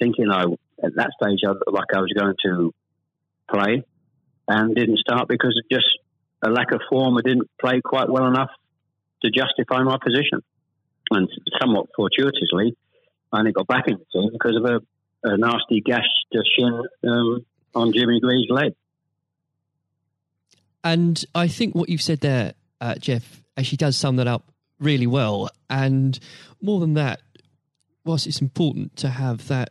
thinking 0.00 0.30
I 0.30 0.44
at 0.84 0.94
that 0.96 1.10
stage 1.20 1.40
I, 1.46 1.52
like 1.70 1.94
I 1.94 2.00
was 2.00 2.12
going 2.16 2.34
to 2.44 2.74
play, 3.50 3.84
and 4.48 4.74
didn't 4.74 4.98
start 4.98 5.28
because 5.28 5.58
of 5.58 5.64
just 5.70 5.86
a 6.42 6.50
lack 6.50 6.72
of 6.72 6.80
form. 6.90 7.16
I 7.16 7.22
didn't 7.22 7.50
play 7.60 7.80
quite 7.84 8.08
well 8.08 8.26
enough 8.26 8.50
to 9.22 9.30
justify 9.30 9.82
my 9.82 9.98
position, 10.02 10.42
and 11.10 11.28
somewhat 11.60 11.86
fortuitously, 11.96 12.76
I 13.32 13.38
only 13.38 13.52
got 13.52 13.66
back 13.66 13.84
in 13.86 13.98
the 13.98 14.04
team 14.12 14.30
because 14.32 14.56
of 14.56 14.64
a, 14.64 14.80
a 15.28 15.36
nasty 15.36 15.80
gash 15.80 16.08
to 16.32 16.42
shin 16.56 16.82
um, 17.08 17.46
on 17.74 17.92
Jimmy 17.92 18.20
Greaves' 18.20 18.50
leg. 18.50 18.74
And 20.84 21.24
I 21.34 21.48
think 21.48 21.74
what 21.74 21.88
you've 21.88 22.02
said 22.02 22.20
there, 22.20 22.54
uh, 22.80 22.96
Geoff, 22.96 23.42
actually 23.56 23.76
does 23.76 23.96
sum 23.96 24.16
that 24.16 24.26
up 24.26 24.50
really 24.80 25.06
well. 25.06 25.48
And 25.70 26.18
more 26.60 26.80
than 26.80 26.94
that, 26.94 27.22
whilst 28.04 28.26
it's 28.26 28.40
important 28.40 28.96
to 28.96 29.08
have 29.08 29.46
that 29.48 29.70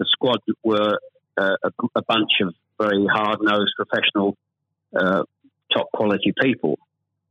the 0.00 0.06
squad 0.10 0.38
were 0.64 0.98
uh, 1.38 1.56
a, 1.62 1.70
a 1.94 2.02
bunch 2.02 2.30
of 2.40 2.54
very 2.80 3.06
hard 3.06 3.38
nosed, 3.42 3.74
professional, 3.76 4.36
uh, 4.98 5.22
top 5.72 5.88
quality 5.92 6.32
people. 6.42 6.78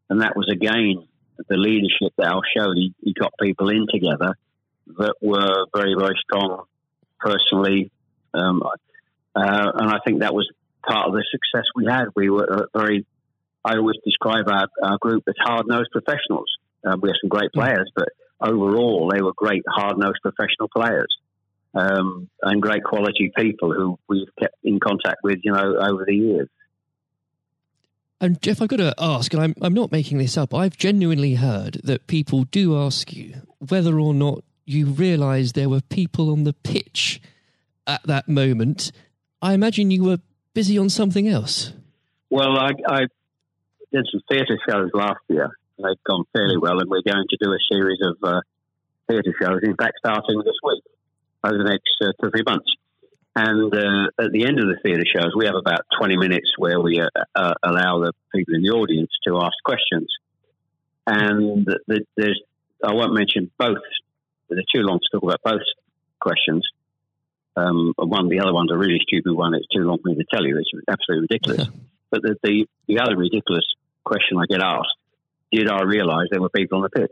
And 0.09 0.21
that 0.21 0.37
was 0.37 0.47
again 0.49 1.07
the 1.49 1.57
leadership 1.57 2.13
that 2.17 2.27
Alf 2.27 2.43
showed. 2.55 2.75
He, 2.75 2.93
he 3.01 3.13
got 3.13 3.33
people 3.41 3.69
in 3.69 3.87
together 3.91 4.35
that 4.97 5.15
were 5.21 5.65
very, 5.75 5.95
very 5.97 6.15
strong 6.23 6.63
personally. 7.19 7.91
Um, 8.33 8.61
uh, 9.35 9.71
and 9.75 9.89
I 9.89 9.97
think 10.05 10.19
that 10.19 10.33
was 10.33 10.49
part 10.87 11.07
of 11.07 11.13
the 11.13 11.23
success 11.31 11.65
we 11.75 11.85
had. 11.85 12.05
We 12.15 12.29
were 12.29 12.65
uh, 12.73 12.79
very, 12.79 13.05
I 13.65 13.77
always 13.77 13.97
describe 14.05 14.47
our, 14.47 14.67
our 14.83 14.97
group 14.99 15.23
as 15.27 15.35
hard 15.39 15.65
nosed 15.67 15.89
professionals. 15.91 16.51
Uh, 16.85 16.97
we 17.01 17.09
have 17.09 17.15
some 17.21 17.29
great 17.29 17.51
players, 17.51 17.91
but 17.95 18.09
overall, 18.39 19.11
they 19.13 19.21
were 19.21 19.33
great, 19.35 19.63
hard 19.67 19.97
nosed 19.97 20.19
professional 20.21 20.69
players. 20.75 21.09
Um, 21.75 22.29
and 22.41 22.61
great 22.61 22.83
quality 22.83 23.31
people 23.37 23.73
who 23.73 23.99
we've 24.07 24.27
kept 24.39 24.55
in 24.63 24.79
contact 24.79 25.17
with, 25.23 25.39
you 25.43 25.51
know, 25.51 25.77
over 25.77 26.03
the 26.05 26.15
years. 26.15 26.49
And 28.21 28.41
Geoff, 28.41 28.61
I've 28.61 28.67
got 28.67 28.77
to 28.77 28.93
ask, 28.97 29.33
and 29.33 29.41
I'm, 29.41 29.55
I'm 29.61 29.73
not 29.73 29.91
making 29.91 30.17
this 30.17 30.37
up, 30.37 30.53
I've 30.53 30.75
genuinely 30.75 31.35
heard 31.35 31.79
that 31.83 32.07
people 32.07 32.43
do 32.45 32.77
ask 32.77 33.13
you 33.13 33.35
whether 33.59 33.99
or 33.99 34.13
not 34.13 34.43
you 34.65 34.87
realised 34.87 35.55
there 35.55 35.69
were 35.69 35.81
people 35.81 36.31
on 36.31 36.43
the 36.43 36.53
pitch 36.53 37.21
at 37.87 38.03
that 38.03 38.27
moment. 38.27 38.91
I 39.41 39.53
imagine 39.53 39.89
you 39.89 40.03
were 40.03 40.19
busy 40.53 40.77
on 40.77 40.89
something 40.89 41.27
else. 41.27 41.71
Well, 42.29 42.57
I, 42.57 42.71
I 42.87 42.99
did 43.91 44.05
some 44.11 44.21
theatre 44.29 44.57
shows 44.69 44.89
last 44.93 45.19
year. 45.29 45.49
They've 45.77 46.03
gone 46.05 46.25
fairly 46.33 46.57
well, 46.57 46.79
and 46.79 46.89
we're 46.89 47.01
going 47.01 47.25
to 47.29 47.37
do 47.41 47.51
a 47.51 47.57
series 47.71 47.99
of 48.03 48.17
uh, 48.21 48.41
theatre 49.07 49.33
shows, 49.41 49.59
in 49.63 49.75
fact, 49.77 49.93
starting 49.99 50.39
this 50.39 50.57
week 50.63 50.83
over 51.43 51.57
the 51.57 51.69
next 51.69 51.89
uh, 52.01 52.11
two 52.19 52.27
or 52.27 52.31
three 52.31 52.43
months. 52.45 52.67
And 53.35 53.73
uh, 53.73 54.23
at 54.23 54.31
the 54.31 54.45
end 54.45 54.59
of 54.59 54.65
the 54.65 54.77
theatre 54.83 55.05
shows, 55.05 55.31
we 55.37 55.45
have 55.45 55.55
about 55.55 55.81
20 55.99 56.17
minutes 56.17 56.51
where 56.57 56.79
we 56.79 56.99
uh, 56.99 57.07
uh, 57.35 57.53
allow 57.63 57.99
the 57.99 58.13
people 58.33 58.55
in 58.55 58.63
the 58.63 58.71
audience 58.71 59.11
to 59.27 59.37
ask 59.37 59.53
questions. 59.63 60.11
And 61.07 61.65
the, 61.65 62.05
there's, 62.17 62.41
I 62.83 62.93
won't 62.93 63.13
mention 63.13 63.49
both, 63.57 63.77
they're 64.49 64.59
too 64.73 64.81
long 64.81 64.99
to 64.99 65.05
talk 65.11 65.23
about 65.23 65.41
both 65.43 65.67
questions. 66.19 66.67
Um, 67.55 67.93
one, 67.97 68.29
the 68.29 68.39
other 68.41 68.53
one's 68.53 68.71
a 68.71 68.77
really 68.77 68.99
stupid 69.01 69.33
one. 69.33 69.53
It's 69.53 69.67
too 69.67 69.83
long 69.83 69.99
for 70.01 70.09
me 70.09 70.15
to 70.15 70.25
tell 70.31 70.45
you. 70.45 70.57
It's 70.57 70.69
absolutely 70.87 71.27
ridiculous. 71.31 71.67
but 72.09 72.21
the, 72.21 72.35
the, 72.43 72.67
the 72.87 72.99
other 72.99 73.15
ridiculous 73.15 73.65
question 74.03 74.37
I 74.37 74.45
get 74.49 74.61
asked 74.61 74.95
did 75.51 75.69
I 75.69 75.83
realise 75.83 76.27
there 76.31 76.41
were 76.41 76.49
people 76.49 76.77
on 76.77 76.83
the 76.83 76.89
pitch? 76.89 77.11